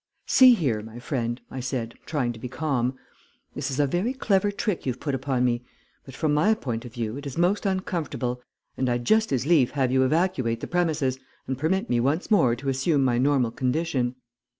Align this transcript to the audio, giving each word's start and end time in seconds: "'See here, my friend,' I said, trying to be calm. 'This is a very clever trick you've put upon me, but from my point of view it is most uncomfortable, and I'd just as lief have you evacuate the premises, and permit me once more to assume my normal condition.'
"'See 0.25 0.55
here, 0.55 0.81
my 0.81 0.97
friend,' 0.97 1.41
I 1.51 1.59
said, 1.59 1.93
trying 2.07 2.33
to 2.33 2.39
be 2.39 2.47
calm. 2.49 2.97
'This 3.53 3.69
is 3.69 3.79
a 3.79 3.85
very 3.85 4.15
clever 4.15 4.49
trick 4.51 4.83
you've 4.83 4.99
put 4.99 5.13
upon 5.13 5.45
me, 5.45 5.61
but 6.05 6.15
from 6.15 6.33
my 6.33 6.55
point 6.55 6.85
of 6.85 6.93
view 6.93 7.17
it 7.17 7.27
is 7.27 7.37
most 7.37 7.67
uncomfortable, 7.67 8.41
and 8.75 8.89
I'd 8.89 9.05
just 9.05 9.31
as 9.31 9.45
lief 9.45 9.69
have 9.73 9.91
you 9.91 10.01
evacuate 10.03 10.59
the 10.59 10.65
premises, 10.65 11.19
and 11.45 11.55
permit 11.55 11.87
me 11.87 11.99
once 11.99 12.31
more 12.31 12.55
to 12.55 12.69
assume 12.69 13.03
my 13.05 13.19
normal 13.19 13.51
condition.' 13.51 14.15